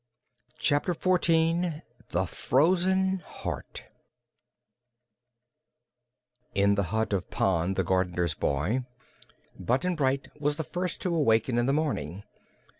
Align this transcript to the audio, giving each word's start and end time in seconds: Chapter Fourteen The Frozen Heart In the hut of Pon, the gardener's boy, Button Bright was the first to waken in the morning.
Chapter 0.57 0.95
Fourteen 0.95 1.83
The 2.09 2.25
Frozen 2.25 3.19
Heart 3.19 3.85
In 6.55 6.73
the 6.73 6.85
hut 6.89 7.13
of 7.13 7.29
Pon, 7.29 7.75
the 7.75 7.83
gardener's 7.83 8.33
boy, 8.33 8.83
Button 9.59 9.95
Bright 9.95 10.29
was 10.41 10.55
the 10.55 10.63
first 10.63 11.01
to 11.03 11.11
waken 11.11 11.59
in 11.59 11.67
the 11.67 11.71
morning. 11.73 12.23